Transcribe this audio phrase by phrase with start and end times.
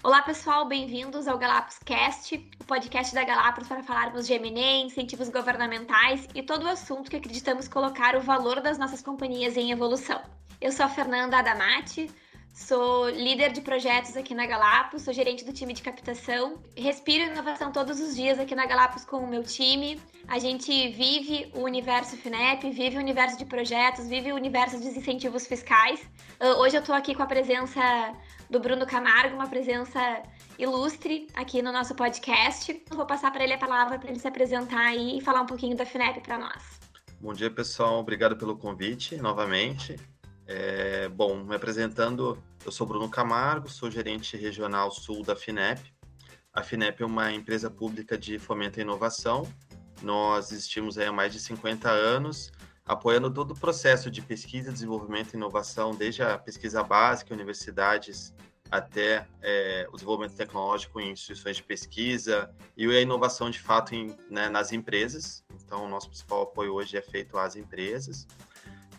[0.00, 5.28] Olá, pessoal, bem-vindos ao Galapos Cast, o podcast da Galapos para falarmos de M&A, incentivos
[5.28, 10.22] governamentais e todo o assunto que acreditamos colocar o valor das nossas companhias em evolução.
[10.60, 12.08] Eu sou a Fernanda Adamati,
[12.58, 16.60] Sou líder de projetos aqui na Galapos, sou gerente do time de captação.
[16.76, 19.98] Respiro inovação todos os dias aqui na Galapos com o meu time.
[20.26, 24.86] A gente vive o universo FINEP, vive o universo de projetos, vive o universo dos
[24.86, 26.00] incentivos fiscais.
[26.40, 27.80] Ah, hoje eu estou aqui com a presença
[28.50, 30.22] do Bruno Camargo, uma presença
[30.58, 32.82] ilustre aqui no nosso podcast.
[32.90, 35.86] Vou passar para ele a palavra para ele se apresentar e falar um pouquinho da
[35.86, 36.80] FINEP para nós.
[37.20, 38.00] Bom dia, pessoal.
[38.00, 39.96] Obrigado pelo convite novamente.
[40.48, 45.80] É, bom, me apresentando, eu sou Bruno Camargo, sou gerente regional sul da FINEP.
[46.52, 49.46] A FINEP é uma empresa pública de fomento à inovação.
[50.02, 52.50] Nós existimos há mais de 50 anos,
[52.84, 58.34] apoiando todo o processo de pesquisa, desenvolvimento e inovação, desde a pesquisa básica, universidades,
[58.70, 64.14] até é, o desenvolvimento tecnológico em instituições de pesquisa e a inovação de fato em,
[64.30, 65.44] né, nas empresas.
[65.64, 68.26] Então, o nosso principal apoio hoje é feito às empresas.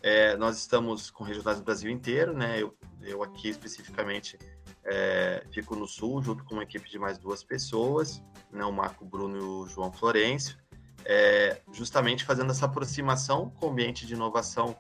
[0.02, 2.61] É, nós estamos com regionais do Brasil inteiro, né?
[2.61, 4.38] Eu, eu aqui especificamente
[4.86, 8.64] é, fico no sul, junto com uma equipe de mais duas pessoas, né?
[8.64, 10.58] o Marco Bruno e o João Florencio,
[11.05, 14.75] é, justamente fazendo essa aproximação com o ambiente de inovação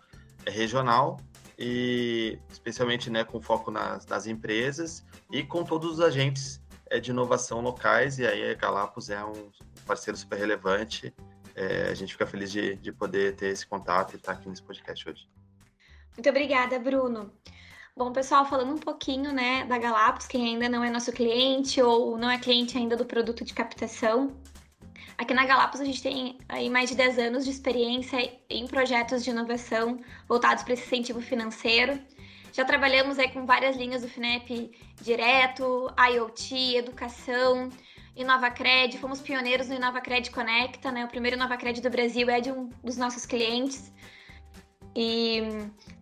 [0.45, 1.17] é, regional
[1.57, 7.11] e especialmente né, com foco nas, nas empresas e com todos os agentes é, de
[7.11, 9.51] inovação locais, e aí a Galapos é um
[9.85, 11.13] parceiro super relevante
[11.55, 14.63] é, a gente fica feliz de, de poder ter esse contato e estar aqui nesse
[14.63, 15.29] podcast hoje.
[16.15, 17.31] Muito obrigada, Bruno.
[17.95, 22.17] Bom, pessoal, falando um pouquinho, né, da Galapos, quem ainda não é nosso cliente ou
[22.17, 24.37] não é cliente ainda do produto de captação,
[25.19, 29.21] Aqui na Galapos a gente tem aí mais de 10 anos de experiência em projetos
[29.21, 31.99] de inovação voltados para esse incentivo financeiro.
[32.53, 37.67] Já trabalhamos aí com várias linhas do FINEP direto, IoT, educação,
[38.19, 41.05] InovaCred, fomos pioneiros no InovaCred Conecta, né?
[41.05, 43.93] O primeiro InovaCred do Brasil é de um dos nossos clientes.
[44.93, 45.41] E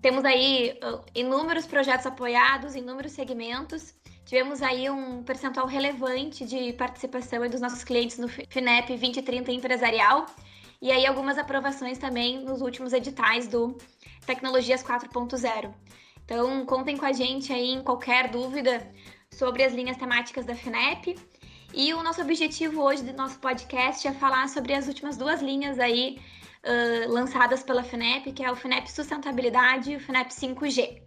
[0.01, 3.93] temos aí uh, inúmeros projetos apoiados, inúmeros segmentos.
[4.25, 10.25] Tivemos aí um percentual relevante de participação dos nossos clientes no FINEP 2030 empresarial.
[10.81, 13.77] E aí algumas aprovações também nos últimos editais do
[14.25, 15.73] Tecnologias 4.0.
[16.25, 18.91] Então, contem com a gente aí em qualquer dúvida
[19.31, 21.15] sobre as linhas temáticas da FINEP.
[21.73, 25.79] E o nosso objetivo hoje do nosso podcast é falar sobre as últimas duas linhas
[25.79, 26.19] aí
[26.63, 31.01] uh, lançadas pela FINEP, que é o FINEP Sustentabilidade e o FINEP 5G.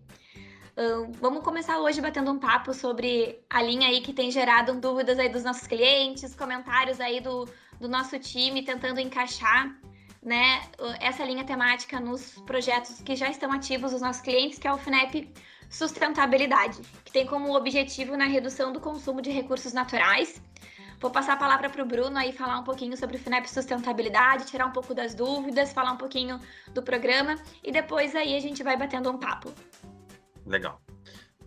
[0.77, 5.19] Uh, vamos começar hoje batendo um papo sobre a linha aí que tem gerado dúvidas
[5.19, 7.49] aí dos nossos clientes, comentários aí do,
[7.81, 9.75] do nosso time, tentando encaixar
[10.23, 10.63] né,
[11.01, 14.79] essa linha temática nos projetos que já estão ativos dos nossos clientes, que é o
[14.79, 15.33] FINEP
[15.71, 20.43] Sustentabilidade, que tem como objetivo na redução do consumo de recursos naturais
[21.01, 24.45] Vou passar a palavra para o Bruno aí falar um pouquinho sobre o FINEP Sustentabilidade,
[24.45, 26.39] tirar um pouco das dúvidas, falar um pouquinho
[26.75, 29.51] do programa e depois aí a gente vai batendo um papo.
[30.45, 30.79] Legal.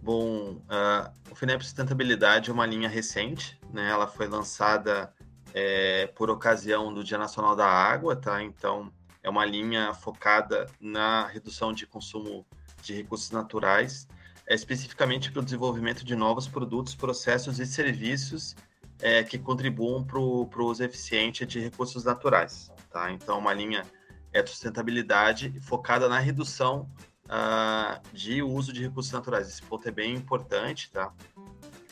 [0.01, 3.91] Bom, uh, o FINEP Sustentabilidade é uma linha recente, né?
[3.91, 5.13] Ela foi lançada
[5.53, 8.41] é, por ocasião do Dia Nacional da Água, tá?
[8.41, 8.91] Então,
[9.21, 12.43] é uma linha focada na redução de consumo
[12.83, 14.07] de recursos naturais,
[14.45, 18.55] é, especificamente para o desenvolvimento de novos produtos, processos e serviços
[19.01, 22.71] é, que contribuam para o uso eficiente de recursos naturais.
[22.91, 23.11] Tá?
[23.11, 23.83] Então, uma linha
[24.31, 26.89] é de sustentabilidade focada na redução
[27.25, 29.47] uh, de uso de recursos naturais.
[29.47, 31.13] Esse ponto é bem importante, tá?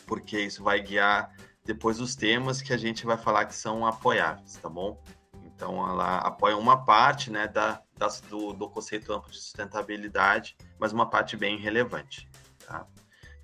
[0.06, 1.31] porque isso vai guiar
[1.63, 5.01] depois os temas que a gente vai falar que são apoiáveis, tá bom?
[5.46, 10.91] Então, ela apoia uma parte né, da, das, do, do conceito amplo de sustentabilidade, mas
[10.91, 12.28] uma parte bem relevante.
[12.66, 12.88] Tá?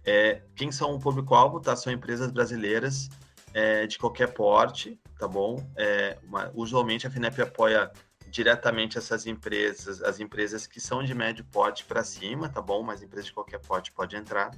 [0.03, 1.59] É, quem são o público-alvo?
[1.59, 1.75] Tá?
[1.75, 3.07] São empresas brasileiras
[3.53, 5.63] é, de qualquer porte, tá bom?
[5.77, 7.91] É, uma, usualmente a FINEP apoia
[8.31, 12.81] diretamente essas empresas, as empresas que são de médio porte para cima, tá bom?
[12.81, 14.49] Mas empresa de qualquer porte pode entrar.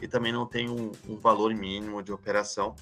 [0.00, 2.76] E também não tem um, um valor mínimo de operação.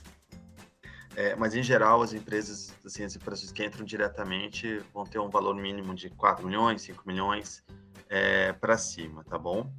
[1.17, 5.29] É, mas em geral, as empresas, assim, as empresas que entram diretamente vão ter um
[5.29, 7.65] valor mínimo de 4 milhões, 5 milhões
[8.09, 9.73] é, para cima, tá bom?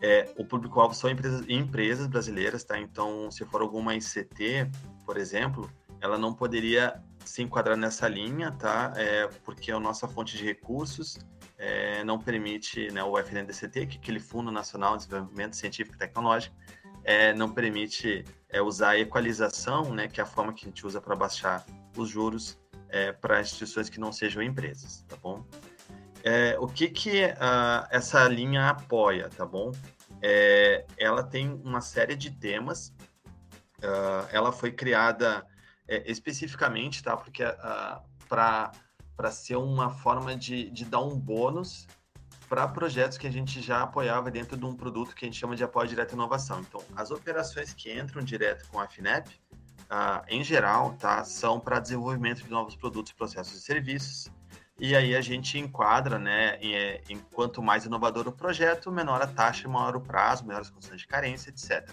[0.00, 2.78] É, o público-alvo são empresas, empresas brasileiras, tá?
[2.78, 4.70] Então, se for alguma ICT,
[5.04, 8.92] por exemplo, ela não poderia se enquadrar nessa linha, tá?
[8.96, 11.18] É, porque a nossa fonte de recursos
[11.58, 15.98] é, não permite, né, o FNDCT, que é aquele Fundo Nacional de Desenvolvimento Científico e
[15.98, 16.54] Tecnológico,
[17.06, 20.86] é, não permite é, usar a equalização, né, que é a forma que a gente
[20.86, 21.64] usa para baixar
[21.96, 22.58] os juros
[22.88, 25.44] é, para instituições que não sejam empresas, tá bom?
[26.22, 29.72] É, o que que uh, essa linha apoia, tá bom?
[30.20, 32.92] É, ela tem uma série de temas
[33.78, 35.46] uh, ela foi criada
[35.88, 37.16] é, especificamente, tá?
[37.16, 41.86] Porque uh, para ser uma forma de, de dar um bônus
[42.48, 45.56] para projetos que a gente já apoiava dentro de um produto que a gente chama
[45.56, 46.60] de apoio direto à inovação.
[46.60, 49.28] Então, as operações que entram direto com a FINEP,
[49.90, 54.30] uh, em geral, tá, são para desenvolvimento de novos produtos, processos e serviços.
[54.78, 59.22] E aí a gente enquadra, né, em, é, em quanto mais inovador o projeto, menor
[59.22, 61.90] a taxa, maior o prazo, melhores condições de carência, etc.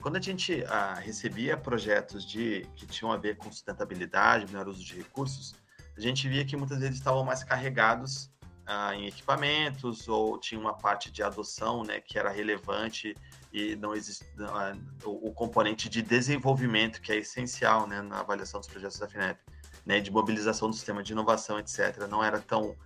[0.00, 4.82] Quando a gente uh, recebia projetos de que tinham a ver com sustentabilidade, melhor uso
[4.82, 5.54] de recursos,
[5.96, 8.30] a gente via que muitas vezes estavam mais carregados
[8.68, 13.16] uh, em equipamentos ou tinha uma parte de adoção, né, que era relevante
[13.52, 18.60] e não existe uh, o, o, componente de desenvolvimento que é essencial, né, na avaliação
[18.60, 19.40] dos projetos da FINEP,
[19.86, 22.06] né, de mobilização do sistema de inovação, etc.
[22.08, 22.76] Não era tão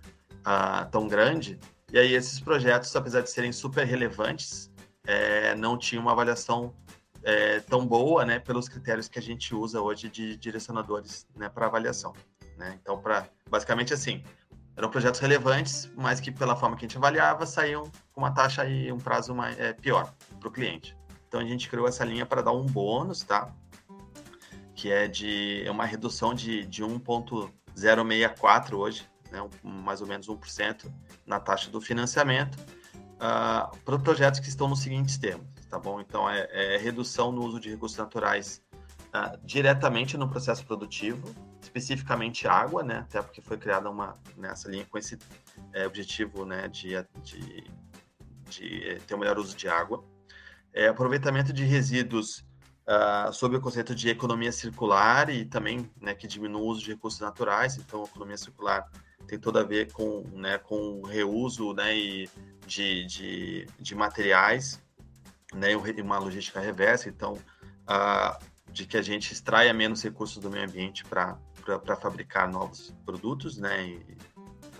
[0.91, 1.57] tão grande.
[1.89, 4.69] E aí esses projetos, apesar de serem super relevantes,
[5.05, 6.73] é, não tinham uma avaliação
[7.23, 11.67] é, tão boa, né, pelos critérios que a gente usa hoje de direcionadores, né, para
[11.67, 12.13] avaliação,
[12.57, 12.77] né?
[12.81, 14.23] Então, para basicamente assim,
[14.75, 18.65] eram projetos relevantes, mas que pela forma que a gente avaliava saíam com uma taxa
[18.65, 20.97] e um prazo mais, é, pior para o cliente.
[21.27, 23.53] Então a gente criou essa linha para dar um bônus, tá?
[24.75, 29.41] Que é de é uma redução de, de 1,064 hoje, né?
[29.63, 30.91] Um, mais ou menos 1%
[31.25, 32.55] na taxa do financiamento,
[33.15, 35.99] uh, para projetos que estão nos seguintes termos tá bom?
[35.99, 38.61] Então, é, é redução no uso de recursos naturais
[39.07, 42.99] uh, diretamente no processo produtivo, especificamente água, né?
[42.99, 45.17] Até porque foi criada uma nessa linha com esse
[45.73, 46.67] é, objetivo, né?
[46.67, 46.89] De,
[47.23, 47.63] de,
[48.49, 50.03] de, ter um melhor uso de água.
[50.73, 52.45] É, aproveitamento de resíduos
[52.87, 56.13] uh, sob o conceito de economia circular e também, né?
[56.13, 57.77] Que diminui o uso de recursos naturais.
[57.77, 58.89] Então, economia circular
[59.27, 60.57] tem tudo a ver com, né?
[60.57, 61.95] Com o reuso, né?
[61.95, 62.29] E
[62.65, 64.81] de, de, de materiais
[65.53, 67.37] né, uma logística reversa, então,
[68.71, 71.37] de que a gente extraia menos recursos do meio ambiente para
[71.99, 74.17] fabricar novos produtos, né, e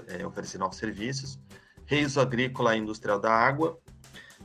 [0.08, 1.40] é, oferecer novos serviços,
[1.86, 3.80] reuso agrícola e industrial da água,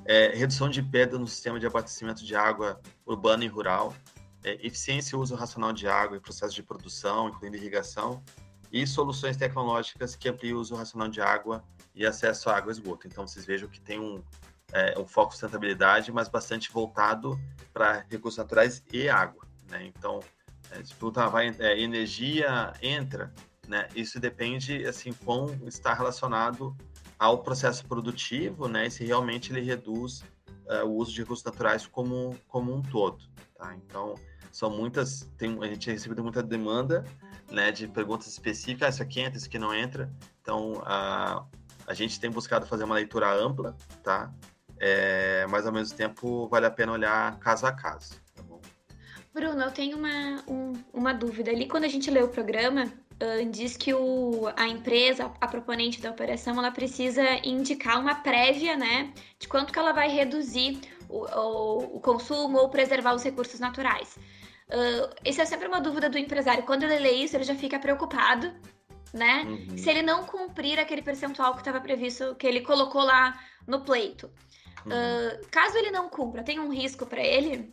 [0.04, 3.94] é, redução de perda no sistema de abastecimento de água urbana e rural,
[4.44, 8.22] é, eficiência e uso racional de água e processos de produção, incluindo irrigação,
[8.70, 11.64] e soluções tecnológicas que ampliem o uso racional de água
[11.94, 13.06] e acesso à água e esgoto.
[13.06, 14.22] Então, vocês vejam que tem um,
[14.72, 17.38] é, um foco sustentabilidade, mas bastante voltado
[17.72, 19.42] para recursos naturais e água.
[19.70, 19.86] Né?
[19.86, 20.20] Então,
[20.70, 23.32] é, tipo, tá, vai, é, energia entra,
[23.66, 23.88] né?
[23.94, 26.76] Isso depende, assim, quão está relacionado
[27.18, 28.86] ao processo produtivo, né?
[28.86, 30.22] E se realmente ele reduz
[30.66, 33.24] uh, o uso de recursos naturais como, como um todo,
[33.56, 33.74] tá?
[33.76, 34.14] Então,
[34.52, 37.04] são muitas, tem, a gente recebido muita demanda,
[37.50, 37.72] né?
[37.72, 40.12] De perguntas específicas, ah, isso aqui entra, isso aqui não entra.
[40.40, 41.46] Então, uh,
[41.86, 44.32] a gente tem buscado fazer uma leitura ampla, tá?
[44.80, 48.14] é, mas ao mesmo tempo vale a pena olhar caso a caso.
[49.38, 51.52] Bruno, eu tenho uma, um, uma dúvida.
[51.52, 52.86] Ali, quando a gente lê o programa,
[53.22, 58.76] uh, diz que o, a empresa, a proponente da operação, ela precisa indicar uma prévia,
[58.76, 63.60] né, de quanto que ela vai reduzir o, o, o consumo ou preservar os recursos
[63.60, 64.16] naturais.
[64.68, 66.64] Uh, essa é sempre uma dúvida do empresário.
[66.64, 68.52] Quando ele lê isso, ele já fica preocupado,
[69.14, 69.44] né?
[69.46, 69.78] Uhum.
[69.78, 73.38] Se ele não cumprir aquele percentual que estava previsto, que ele colocou lá
[73.68, 74.26] no pleito.
[74.84, 77.72] Uh, caso ele não cumpra, tem um risco para ele?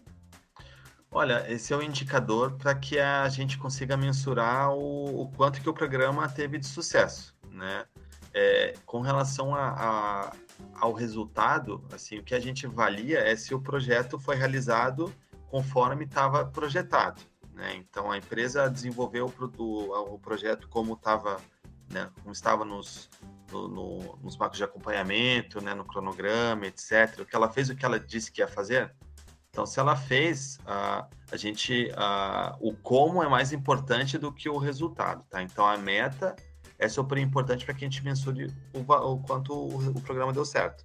[1.18, 5.70] Olha, esse é um indicador para que a gente consiga mensurar o, o, quanto que
[5.70, 7.86] o programa teve de sucesso, né?
[8.34, 10.34] É, com relação a, a,
[10.74, 15.10] ao resultado, assim, o que a gente avalia é se o projeto foi realizado
[15.48, 17.22] conforme estava projetado,
[17.54, 17.74] né?
[17.78, 21.38] Então a empresa desenvolveu o, o projeto como estava,
[21.94, 23.10] né, como estava nos,
[23.50, 27.22] no, no, nos marcos de acompanhamento, né, no cronograma, etc.
[27.22, 28.94] O que ela fez, o que ela disse que ia fazer.
[29.56, 34.50] Então, se ela fez, uh, a gente, uh, o como é mais importante do que
[34.50, 35.42] o resultado, tá?
[35.42, 36.36] Então, a meta
[36.78, 40.44] é super importante para que a gente mensure o, o quanto o, o, programa deu
[40.44, 40.84] certo.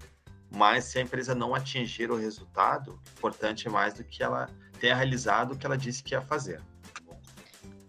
[0.55, 4.49] Mas se a empresa não atingir o resultado, importante é mais do que ela
[4.79, 6.63] tenha realizado o que ela disse que ia fazer.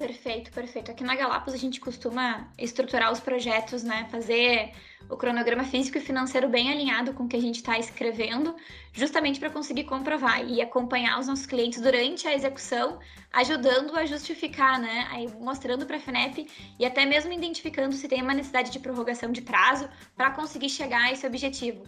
[0.02, 0.90] Perfeito, perfeito.
[0.90, 4.08] Aqui na Galápagos a gente costuma estruturar os projetos, né?
[4.10, 4.72] Fazer
[5.08, 8.56] o cronograma físico e financeiro bem alinhado com o que a gente está escrevendo,
[8.92, 12.98] justamente para conseguir comprovar e acompanhar os nossos clientes durante a execução,
[13.32, 15.08] ajudando a justificar, né?
[15.12, 16.48] Aí mostrando para a FNEP
[16.80, 21.04] e até mesmo identificando se tem uma necessidade de prorrogação de prazo para conseguir chegar
[21.04, 21.84] a esse objetivo.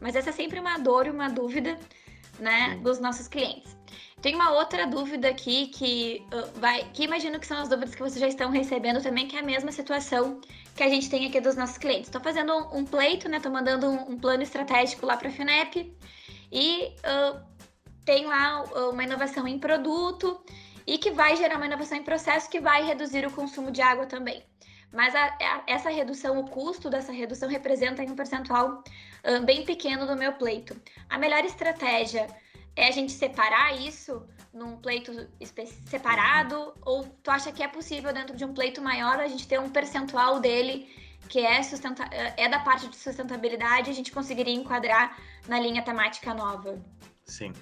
[0.00, 1.78] Mas essa é sempre uma dor e uma dúvida,
[2.38, 3.76] né, dos nossos clientes.
[4.20, 8.02] Tem uma outra dúvida aqui que uh, vai, que imagino que são as dúvidas que
[8.02, 10.40] vocês já estão recebendo também, que é a mesma situação
[10.76, 12.08] que a gente tem aqui dos nossos clientes.
[12.08, 13.38] Estou fazendo um, um, pleito, né?
[13.38, 15.96] Estou mandando um, um, plano estratégico lá para a FINEP
[16.52, 17.40] e uh,
[18.04, 20.44] tem lá uma inovação em produto
[20.86, 24.06] e que vai gerar uma inovação em processo que vai reduzir o consumo de água
[24.06, 24.42] também.
[24.92, 28.82] Mas a, a, essa redução, o custo dessa redução representa um percentual
[29.44, 30.74] bem pequeno do meu pleito.
[31.08, 32.26] A melhor estratégia
[32.74, 35.12] é a gente separar isso num pleito
[35.86, 36.74] separado?
[36.82, 39.70] Ou tu acha que é possível, dentro de um pleito maior, a gente ter um
[39.70, 40.88] percentual dele
[41.28, 45.16] que é, sustenta é da parte de sustentabilidade, a gente conseguiria enquadrar
[45.46, 46.78] na linha temática nova?
[47.24, 47.52] Sim.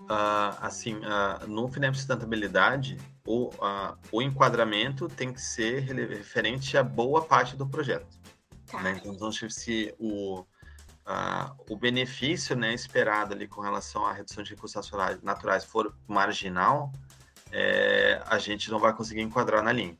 [0.00, 6.82] Uh, assim, uh, no FINEP Sustentabilidade, o, uh, o enquadramento tem que ser referente a
[6.82, 8.18] boa parte do projeto.
[8.66, 8.80] Tá.
[8.80, 9.00] Né?
[9.04, 10.44] Então, se o,
[11.68, 14.90] o benefício né, esperado ali com relação à redução de recursos
[15.22, 16.92] naturais for marginal,
[17.52, 19.96] é, a gente não vai conseguir enquadrar na linha.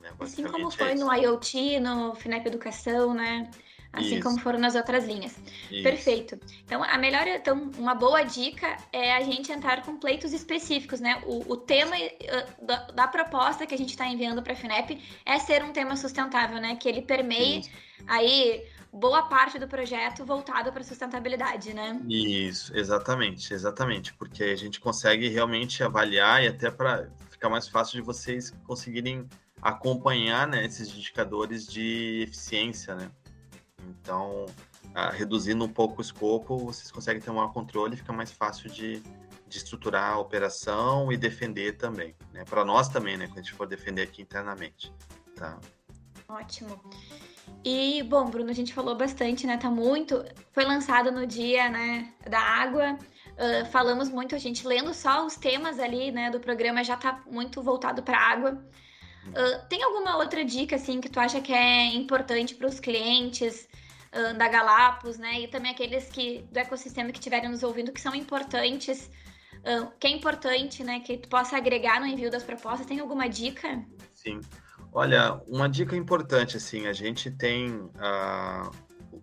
[0.00, 0.10] Né?
[0.20, 3.50] Assim como foi é no IoT, no FINEP Educação, né?
[3.94, 4.22] Assim Isso.
[4.22, 5.36] como foram nas outras linhas.
[5.70, 5.82] Isso.
[5.82, 6.38] Perfeito.
[6.64, 11.22] Então, a melhor, então, uma boa dica é a gente entrar com pleitos específicos, né?
[11.26, 15.00] O, o tema uh, da, da, proposta que a gente está enviando para a FINEP
[15.24, 16.76] é ser um tema sustentável, né?
[16.76, 17.70] Que ele permeie Isso.
[18.06, 22.00] aí boa parte do projeto voltado para sustentabilidade, né?
[22.08, 28.00] Isso, exatamente, exatamente, porque a gente consegue realmente avaliar e até para ficar mais fácil
[28.00, 29.28] de vocês conseguirem
[29.60, 33.10] acompanhar né, esses indicadores de eficiência, né?
[33.88, 34.46] Então,
[34.94, 38.30] ah, reduzindo um pouco o escopo, vocês conseguem ter um maior controle e fica mais
[38.30, 39.00] fácil de,
[39.48, 42.14] de estruturar a operação e defender também.
[42.32, 42.44] Né?
[42.44, 43.26] Para nós também, né?
[43.26, 44.92] Quando a gente for defender aqui internamente.
[45.36, 45.58] Tá?
[46.28, 46.80] Ótimo.
[47.64, 49.56] E, bom, Bruno, a gente falou bastante, né?
[49.56, 50.24] Tá muito.
[50.52, 52.98] Foi lançado no dia né, da água.
[53.34, 57.20] Uh, falamos muito, a gente lendo só os temas ali, né, do programa já tá
[57.28, 58.64] muito voltado para água.
[59.28, 63.68] Uh, tem alguma outra dica, assim, que tu acha que é importante para os clientes?
[64.38, 65.40] da Galápagos, né?
[65.40, 69.10] E também aqueles que do ecossistema que estiverem nos ouvindo que são importantes,
[69.56, 71.00] uh, que é importante, né?
[71.00, 72.86] Que tu possa agregar no envio das propostas.
[72.86, 73.84] Tem alguma dica?
[74.14, 74.40] Sim.
[74.92, 78.70] Olha, uma dica importante, assim, a gente tem uh,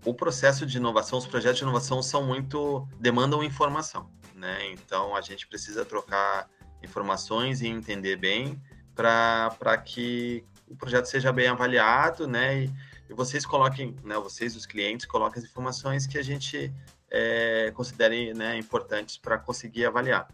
[0.05, 4.71] o processo de inovação, os projetos de inovação são muito demandam informação, né?
[4.71, 6.49] Então a gente precisa trocar
[6.83, 8.61] informações e entender bem
[8.95, 12.63] para que o projeto seja bem avaliado, né?
[12.63, 12.73] E,
[13.09, 16.73] e vocês coloquem, né, vocês, os clientes, coloquem as informações que a gente
[17.09, 20.29] é, considere né, importantes para conseguir avaliar.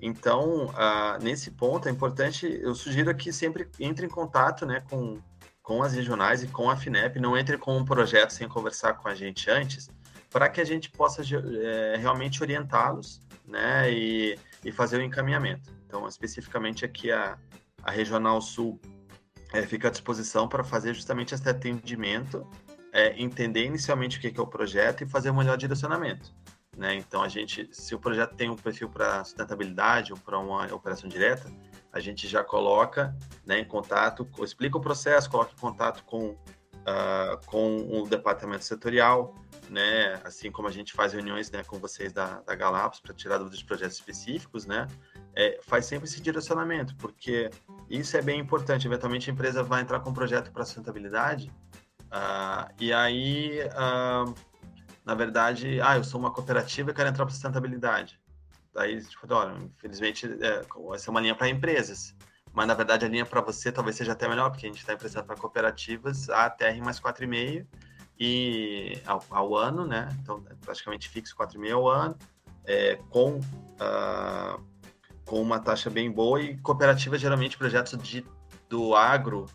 [0.00, 5.20] Então, uh, nesse ponto, é importante, eu sugiro que sempre entre em contato né, com,
[5.62, 9.08] com as regionais e com a FINEP, não entre com um projeto sem conversar com
[9.08, 9.88] a gente antes,
[10.30, 15.70] para que a gente possa é, realmente orientá-los né, e, e fazer o encaminhamento.
[15.86, 17.36] Então, especificamente aqui a,
[17.88, 18.78] a Regional Sul
[19.50, 22.46] é, fica à disposição para fazer justamente esse atendimento,
[22.92, 26.34] é, entender inicialmente o que é o projeto e fazer um melhor direcionamento.
[26.76, 26.94] Né?
[26.96, 31.08] Então, a gente, se o projeto tem um perfil para sustentabilidade ou para uma operação
[31.08, 31.50] direta,
[31.90, 33.16] a gente já coloca
[33.46, 39.34] né, em contato, explica o processo, coloca em contato com, uh, com o departamento setorial,
[39.70, 42.56] né, assim como a gente faz reuniões né, com vocês da, da
[43.00, 44.86] para tirar dúvidas de projetos específicos, né,
[45.34, 47.50] é, faz sempre esse direcionamento, porque
[47.88, 48.86] isso é bem importante.
[48.86, 51.52] Eventualmente a empresa vai entrar com um projeto para sustentabilidade,
[52.06, 54.34] uh, e aí, uh,
[55.04, 58.20] na verdade, ah, eu sou uma cooperativa e quero entrar para sustentabilidade.
[58.74, 60.64] Daí, tipo, olha, infelizmente, é,
[60.94, 62.14] essa é uma linha para empresas.
[62.52, 64.92] Mas, na verdade, a linha para você talvez seja até melhor, porque a gente está
[64.92, 67.66] emprestando para cooperativas a TR mais 4,5
[68.18, 70.08] e ao, ao, ano, né?
[70.22, 72.16] Então, é praticamente fixo 4,5 ao ano,
[72.64, 74.64] é, com uh,
[75.28, 78.24] com uma taxa bem boa e cooperativas, geralmente, projetos de,
[78.68, 79.46] do agro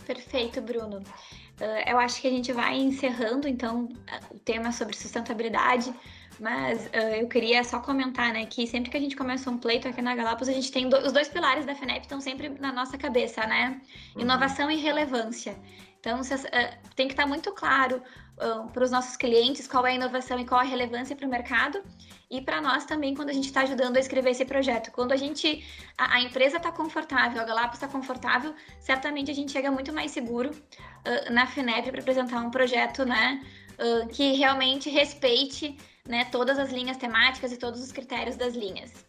[0.04, 0.96] Perfeito, Bruno.
[0.99, 3.88] Uh, eu acho que a gente vai encerrando, então,
[4.32, 5.94] o tema sobre sustentabilidade,
[6.40, 9.87] mas uh, eu queria só comentar, né, que sempre que a gente começa um pleito
[9.87, 12.73] aqui na Galápagos, a gente tem do, os dois pilares da FENEP estão sempre na
[12.73, 13.80] nossa cabeça, né?
[14.16, 14.23] Uhum.
[14.23, 15.56] Inovação e relevância.
[16.00, 18.02] Então, uh, tem que estar muito claro
[18.38, 21.31] uh, para os nossos clientes qual é a inovação e qual a relevância para o
[21.31, 21.83] mercado
[22.31, 24.90] e para nós também quando a gente está ajudando a escrever esse projeto.
[24.90, 25.64] Quando a gente,
[25.97, 30.11] a, a empresa está confortável, a Galápagos está confortável, certamente a gente chega muito mais
[30.11, 33.45] seguro uh, na FINEP para apresentar um projeto, né,
[33.78, 35.76] uh, que realmente respeite,
[36.07, 39.07] né, todas as linhas temáticas e todos os critérios das linhas.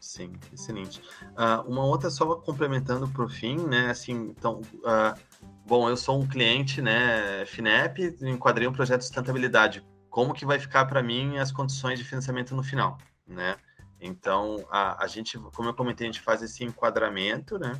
[0.00, 1.02] Sim, excelente.
[1.32, 3.90] Uh, uma outra só complementando para o fim, né?
[3.90, 5.18] Assim, então, uh,
[5.68, 7.44] bom, eu sou um cliente, né?
[7.44, 9.86] FINEP, enquadrei um projeto de sustentabilidade.
[10.08, 12.96] Como que vai ficar para mim as condições de financiamento no final,
[13.26, 13.54] né?
[14.00, 17.78] Então, a, a gente, como eu comentei, a gente faz esse enquadramento, né?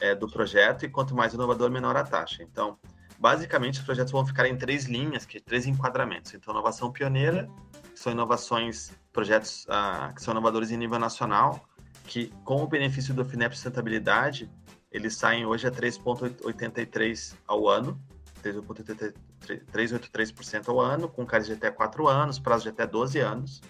[0.00, 2.42] É, do projeto e quanto mais inovador, menor a taxa.
[2.42, 2.78] Então,
[3.18, 6.32] basicamente, os projetos vão ficar em três linhas, que três enquadramentos.
[6.32, 7.50] Então, inovação pioneira,
[7.92, 11.68] que são inovações, projetos uh, que são inovadores em nível nacional,
[12.04, 14.50] que com o benefício do FINEP Sustentabilidade,
[14.90, 18.00] eles saem hoje a 3,83% ao ano,
[18.42, 23.60] 3,83% ao ano, com carga de até 4 anos, prazo de até 12 anos.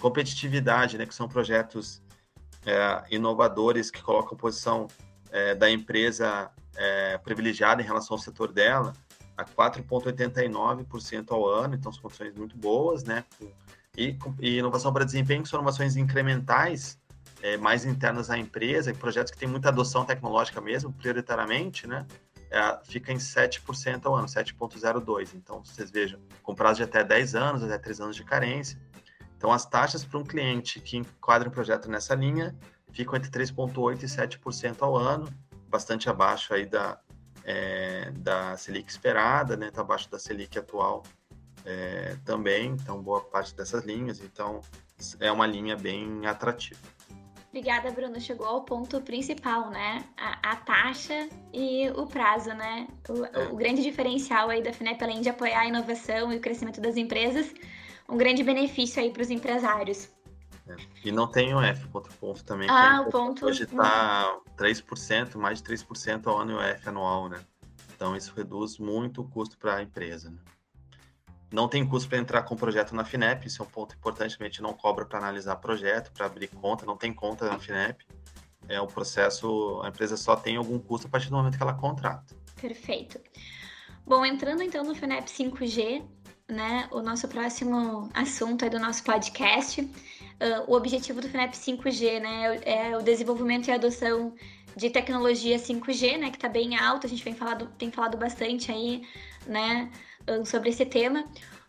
[0.00, 2.02] Competitividade, né, que são projetos
[2.64, 4.86] é, inovadores que colocam posição
[5.30, 8.92] é, da empresa é, privilegiada em relação ao setor dela,
[9.36, 13.24] a 4,89% ao ano, então são condições muito boas, né?
[13.96, 16.99] E, e inovação para desempenho, que são inovações incrementais,
[17.42, 22.06] é, mais internas à empresa, projetos que têm muita adoção tecnológica mesmo, prioritariamente, né?
[22.50, 25.34] É, fica em 7% ao ano, 7,02%.
[25.34, 28.78] Então, vocês vejam, com prazo de até 10 anos, até 3 anos de carência.
[29.36, 32.54] Então, as taxas para um cliente que enquadra um projeto nessa linha
[32.92, 35.28] ficam entre 3,8% e 7% ao ano,
[35.68, 36.98] bastante abaixo aí da,
[37.44, 39.68] é, da Selic esperada, né?
[39.68, 41.04] Está abaixo da Selic atual
[41.64, 44.60] é, também, então boa parte dessas linhas, então
[45.18, 46.80] é uma linha bem atrativa.
[47.50, 48.20] Obrigada, Bruno.
[48.20, 50.04] Chegou ao ponto principal, né?
[50.16, 52.86] A, a taxa e o prazo, né?
[53.08, 53.48] O, é.
[53.48, 56.96] o, grande diferencial aí da FINEP, além de apoiar a inovação e o crescimento das
[56.96, 57.52] empresas,
[58.08, 60.08] um grande benefício aí para os empresários.
[60.68, 60.76] É.
[61.04, 62.68] E não tem o F, outro ponto também.
[62.70, 63.44] Ah, é o ponto.
[63.44, 67.40] Hoje está 3%, mais de 3% ao ano F anual, né?
[67.96, 70.38] Então isso reduz muito o custo para a empresa, né?
[71.52, 74.36] Não tem custo para entrar com o projeto na FINEP, isso é um ponto importante,
[74.38, 78.06] a gente não cobra para analisar projeto, para abrir conta, não tem conta na FINEP.
[78.68, 81.74] É o processo, a empresa só tem algum custo a partir do momento que ela
[81.74, 82.36] contrata.
[82.60, 83.18] Perfeito.
[84.06, 86.04] Bom, entrando então no FINEP 5G,
[86.48, 89.80] né, o nosso próximo assunto é do nosso podcast.
[89.80, 94.34] Uh, o objetivo do FINEP 5G, né, é o desenvolvimento e adoção
[94.76, 98.70] de tecnologia 5G, né, que está bem alto, a gente tem falado, tem falado bastante
[98.70, 99.02] aí,
[99.46, 99.90] né,
[100.44, 101.24] sobre esse tema.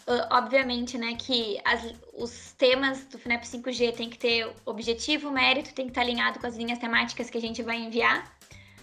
[0.08, 5.74] Uh, obviamente, né, que as, os temas do FINEP 5G tem que ter objetivo, mérito,
[5.76, 8.36] tem que estar alinhado com as linhas temáticas que a gente vai enviar,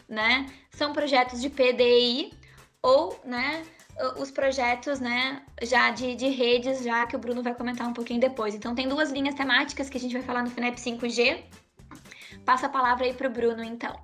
[0.09, 0.46] né?
[0.70, 2.33] São projetos de PDI
[2.81, 3.64] ou, né,
[4.16, 8.20] os projetos, né, já de, de redes, já que o Bruno vai comentar um pouquinho
[8.20, 8.54] depois.
[8.54, 11.42] Então, tem duas linhas temáticas que a gente vai falar no FINEP 5G.
[12.44, 14.00] Passa a palavra aí para o Bruno, então.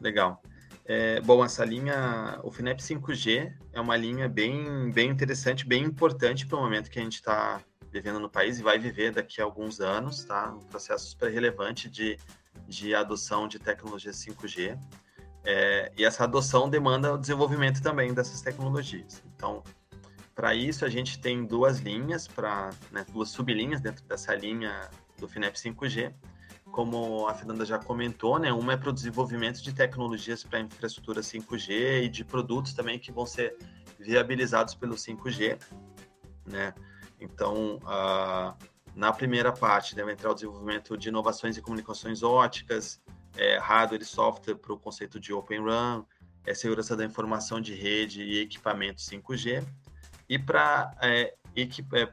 [0.00, 0.42] Legal.
[0.90, 6.46] É, bom, essa linha, o FINEP 5G é uma linha bem, bem interessante, bem importante
[6.46, 7.60] para o momento que a gente está
[7.92, 10.50] vivendo no país e vai viver daqui a alguns anos, tá?
[10.50, 12.16] Um processo super relevante de,
[12.66, 14.78] de adoção de tecnologia 5G.
[15.44, 19.22] É, e essa adoção demanda o desenvolvimento também dessas tecnologias.
[19.36, 19.62] Então,
[20.34, 25.28] para isso, a gente tem duas linhas, para né, duas sublinhas dentro dessa linha do
[25.28, 26.14] FINEP 5G
[26.78, 31.22] como a Fernanda já comentou, né, uma é para o desenvolvimento de tecnologias para infraestrutura
[31.22, 33.56] 5G e de produtos também que vão ser
[33.98, 35.58] viabilizados pelo 5G,
[36.46, 36.72] né?
[37.20, 38.56] Então, uh,
[38.94, 43.02] na primeira parte deve entrar o desenvolvimento de inovações e comunicações óticas,
[43.36, 46.04] é, hardware e software para o conceito de Open RAN,
[46.46, 49.66] é, segurança da informação de rede e equipamento 5G,
[50.28, 52.10] e para é, é,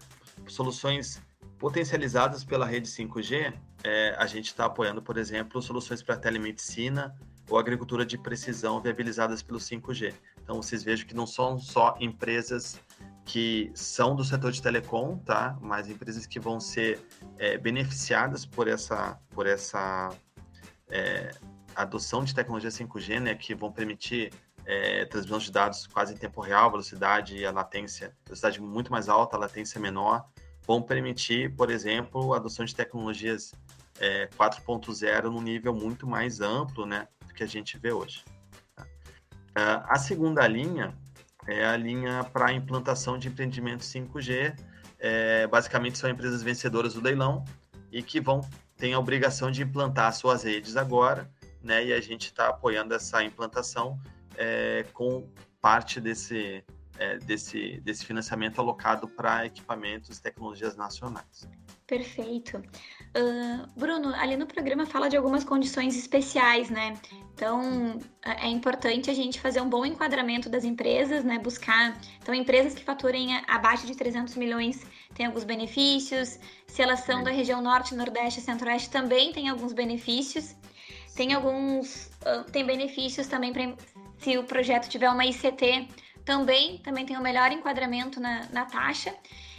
[0.48, 1.22] soluções
[1.60, 3.54] potencializadas pela rede 5G,
[3.86, 7.16] é, a gente está apoiando, por exemplo, soluções para telemedicina
[7.48, 10.12] ou agricultura de precisão viabilizadas pelo 5G.
[10.42, 12.82] Então, vocês vejam que não são só empresas
[13.24, 15.56] que são do setor de telecom, tá?
[15.62, 17.00] Mas empresas que vão ser
[17.38, 20.10] é, beneficiadas por essa, por essa
[20.90, 21.30] é,
[21.76, 23.36] adoção de tecnologia 5G, né?
[23.36, 24.34] Que vão permitir
[24.66, 29.08] é, transmissão de dados quase em tempo real, velocidade e a latência, velocidade muito mais
[29.08, 30.26] alta, latência menor,
[30.66, 33.54] vão permitir, por exemplo, a adoção de tecnologias
[34.00, 38.24] é, 4.0 num nível muito mais amplo né, do que a gente vê hoje.
[38.76, 38.84] Tá?
[38.84, 40.94] Uh, a segunda linha
[41.48, 44.58] é a linha para implantação de empreendimentos 5G.
[45.00, 47.44] É, basicamente são empresas vencedoras do leilão
[47.92, 48.42] e que vão
[48.76, 51.30] ter a obrigação de implantar suas redes agora,
[51.62, 51.86] né?
[51.86, 54.00] E a gente está apoiando essa implantação
[54.36, 55.30] é, com
[55.62, 56.64] parte desse,
[56.98, 61.48] é, desse, desse financiamento alocado para equipamentos e tecnologias nacionais.
[61.88, 62.58] Perfeito.
[62.58, 66.98] Uh, Bruno, ali no programa fala de algumas condições especiais, né?
[67.34, 71.38] Então, é, é importante a gente fazer um bom enquadramento das empresas, né?
[71.38, 71.96] Buscar.
[72.22, 76.40] Então, empresas que faturem abaixo de 300 milhões têm alguns benefícios.
[76.66, 80.56] Se elas são da região norte, nordeste e centro-oeste, também tem alguns benefícios.
[81.16, 82.10] Tem alguns.
[82.52, 83.76] Tem benefícios também para
[84.18, 85.88] se o projeto tiver uma ICT,
[86.26, 89.14] também, também tem o um melhor enquadramento na, na taxa.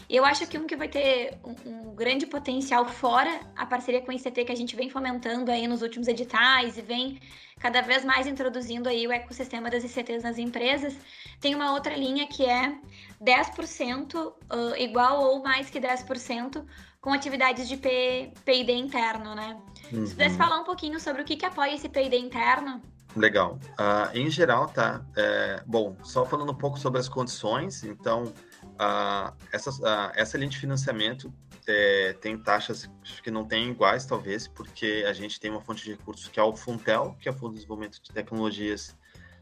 [0.08, 4.12] Eu acho que um que vai ter um, um, grande potencial fora a parceria com
[4.12, 7.18] o ICT que a gente vem fomentando aí nos últimos editais e vem
[7.58, 10.96] cada vez mais introduzindo aí o ecossistema das ICTs nas empresas,
[11.40, 12.76] tem uma outra linha que é
[13.20, 14.34] 10% uh,
[14.78, 16.64] igual ou mais que 10%
[17.00, 19.56] com atividades de P&D interno, né?
[19.92, 20.06] Uhum.
[20.06, 22.82] Se pudesse falar um pouquinho sobre o que, que apoia esse P&D interno,
[23.16, 23.58] Legal.
[23.80, 25.04] Uh, em geral, tá?
[25.16, 28.24] É, bom, só falando um pouco sobre as condições, então,
[28.62, 31.32] uh, essa, uh, essa linha de financiamento
[31.66, 32.88] é, tem taxas
[33.22, 36.42] que não tem iguais, talvez, porque a gente tem uma fonte de recursos que é
[36.42, 38.94] o Funtel, que é o Fundo de Desenvolvimento de Tecnologias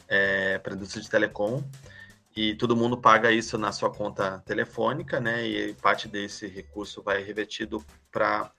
[0.08, 1.62] é, para a Indústria de Telecom,
[2.36, 5.46] e todo mundo paga isso na sua conta telefônica, né?
[5.46, 8.50] E parte desse recurso vai revertido para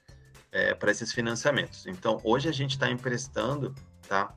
[0.51, 1.85] é, para esses financiamentos.
[1.85, 3.75] Então, hoje a gente está emprestando,
[4.07, 4.33] tá?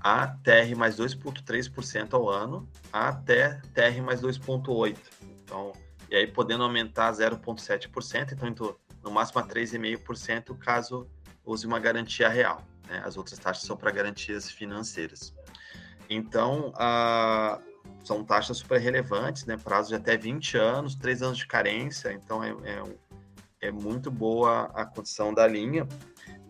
[0.00, 4.96] A TR mais 2,3% ao ano até TR mais 2,8%.
[5.42, 5.72] Então,
[6.10, 11.08] e aí podendo aumentar 0,7%, então no máximo a 3,5% caso
[11.44, 12.62] use uma garantia real.
[12.88, 13.02] Né?
[13.04, 15.34] As outras taxas são para garantias financeiras.
[16.08, 17.60] Então, a,
[18.02, 19.56] são taxas super relevantes, né?
[19.56, 24.70] prazo de até 20 anos, 3 anos de carência, então é, é, é muito boa
[24.74, 25.86] a condição da linha.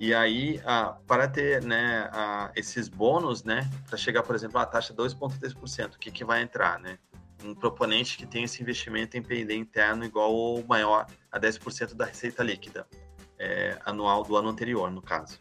[0.00, 0.60] E aí,
[1.06, 2.08] para ter né,
[2.54, 6.78] esses bônus, né, para chegar, por exemplo, a taxa 2,3%, o que, que vai entrar?
[6.78, 6.98] Né?
[7.44, 12.04] Um proponente que tem esse investimento em P&D interno igual ou maior a 10% da
[12.04, 12.86] receita líquida
[13.38, 15.40] é, anual do ano anterior, no caso.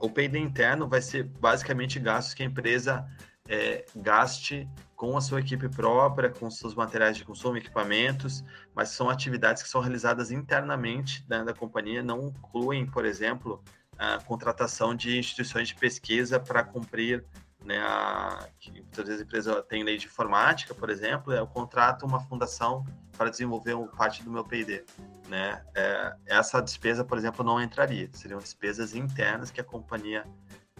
[0.00, 3.06] O P&D interno vai ser basicamente gastos que a empresa
[3.48, 4.68] é, gaste
[5.04, 8.42] com a sua equipe própria, com seus materiais de consumo, equipamentos,
[8.74, 13.62] mas são atividades que são realizadas internamente da companhia, não incluem, por exemplo,
[13.98, 17.22] a contratação de instituições de pesquisa para cumprir,
[17.62, 22.06] né, a, que muitas vezes a empresa tem lei de informática, por exemplo, eu contrato
[22.06, 22.86] uma fundação
[23.16, 24.86] para desenvolver parte do meu P&D,
[25.28, 25.62] né?
[25.74, 30.24] É, essa despesa, por exemplo, não entraria, seriam despesas internas que a companhia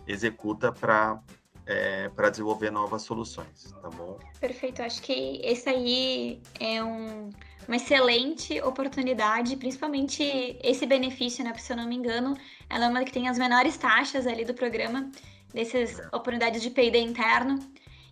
[0.07, 1.21] executa para
[1.66, 4.18] é, para desenvolver novas soluções, tá bom?
[4.40, 7.31] Perfeito, acho que esse aí é um,
[7.66, 10.22] uma excelente oportunidade, principalmente
[10.62, 11.55] esse benefício, né?
[11.57, 12.37] Se eu não me engano,
[12.68, 15.11] ela é uma que tem as menores taxas ali do programa,
[15.53, 16.07] dessas é.
[16.09, 17.59] oportunidades de P&D interno,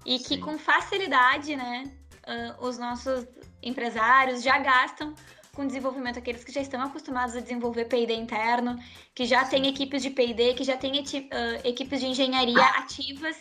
[0.07, 0.25] e Sim.
[0.25, 1.85] que com facilidade, né,
[2.27, 3.27] uh, os nossos
[3.63, 5.15] empresários já gastam
[5.55, 8.79] com desenvolvimento, aqueles que já estão acostumados a desenvolver P&D interno,
[9.15, 11.05] que já têm equipes de P&D, que já têm uh,
[11.63, 13.37] equipes de engenharia ativas,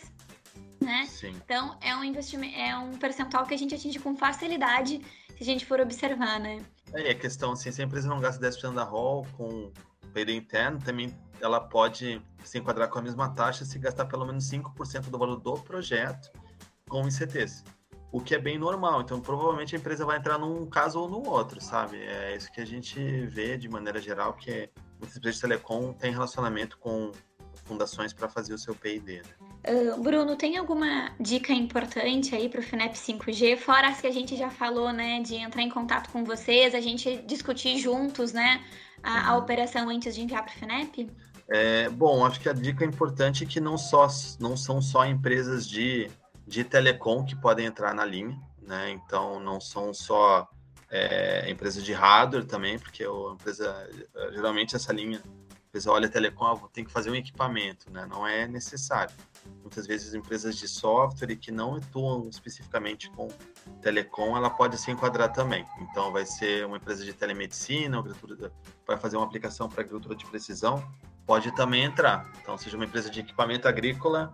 [0.78, 1.06] né?
[1.06, 1.30] Sim.
[1.42, 5.00] Então, é um investimento, é um percentual que a gente atinge com facilidade
[5.36, 6.60] se a gente for observar, né?
[6.92, 9.72] É, a questão, assim, se a empresa não gasta 10% da ROL com
[10.12, 14.44] P&D interno, também ela pode se enquadrar com a mesma taxa se gastar pelo menos
[14.50, 16.30] 5% do valor do projeto
[16.86, 17.64] com ICTs
[18.12, 19.00] o que é bem normal.
[19.00, 21.96] Então, provavelmente a empresa vai entrar num caso ou no outro, sabe?
[21.96, 24.68] É isso que a gente vê de maneira geral, que
[25.00, 27.10] muitas empresas de telecom têm relacionamento com
[27.64, 29.22] fundações para fazer o seu P&D.
[29.22, 29.92] Né?
[29.94, 33.56] Uh, Bruno, tem alguma dica importante aí para o FINEP 5G?
[33.56, 36.80] Fora as que a gente já falou, né, de entrar em contato com vocês, a
[36.80, 38.62] gente discutir juntos, né,
[39.02, 39.28] a, uhum.
[39.28, 41.10] a operação antes de enviar para o FINEP?
[41.48, 44.06] É, bom, acho que a dica importante é que não, só,
[44.40, 46.10] não são só empresas de
[46.46, 48.90] de telecom que podem entrar na linha, né?
[48.90, 50.48] Então não são só
[50.90, 53.90] é, empresas de hardware também, porque a empresa
[54.32, 58.06] geralmente essa linha, a empresa olha telecom, ah, tem que fazer um equipamento, né?
[58.06, 59.14] Não é necessário.
[59.62, 63.28] Muitas vezes empresas de software que não atuam especificamente com
[63.80, 65.66] telecom, ela pode se enquadrar também.
[65.80, 68.02] Então vai ser uma empresa de telemedicina,
[68.86, 70.84] vai fazer uma aplicação para agricultura de precisão,
[71.26, 72.30] pode também entrar.
[72.40, 74.32] Então seja uma empresa de equipamento agrícola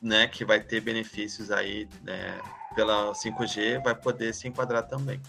[0.00, 2.40] né, que vai ter benefícios aí né,
[2.74, 5.20] pela 5G, vai poder se enquadrar também.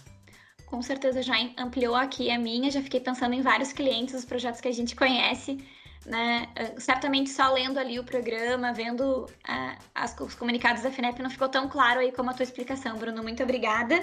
[0.66, 4.60] Com certeza já ampliou aqui a minha, já fiquei pensando em vários clientes, os projetos
[4.60, 5.58] que a gente conhece,
[6.04, 6.48] né?
[6.56, 11.30] Ah, certamente só lendo ali o programa, vendo uh, as, os comunicados da FINEP, não
[11.30, 13.22] ficou tão claro aí como a tua explicação, Bruno.
[13.22, 13.96] Muito obrigada.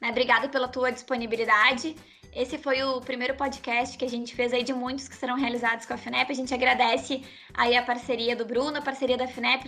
[0.00, 0.10] Né?
[0.10, 1.96] Obrigada pela tua disponibilidade
[2.38, 5.84] esse foi o primeiro podcast que a gente fez aí de muitos que serão realizados
[5.84, 6.30] com a FINEP.
[6.30, 7.20] A gente agradece
[7.52, 9.66] aí a parceria do Bruno, a parceria da FINEP,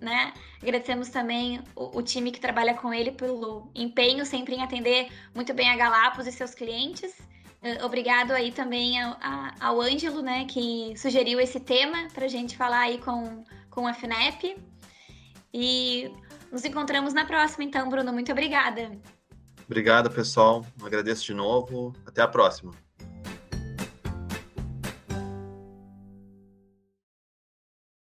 [0.00, 0.32] né?
[0.62, 5.52] Agradecemos também o, o, time que trabalha com ele pelo empenho sempre em atender muito
[5.52, 7.12] bem a Galápagos e seus clientes.
[7.62, 9.18] Uh, obrigado aí também ao,
[9.60, 13.92] ao Ângelo, né, que sugeriu esse tema para a gente falar aí com, com a
[13.92, 14.56] FINEP.
[15.52, 16.10] E
[16.50, 18.14] nos encontramos na próxima, então, Bruno.
[18.14, 18.90] Muito obrigada.
[19.68, 20.64] Obrigado, pessoal.
[20.82, 21.94] Agradeço de novo.
[22.06, 22.72] Até a próxima.